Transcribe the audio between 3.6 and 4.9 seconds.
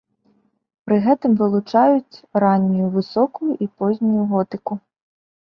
і познюю готыку.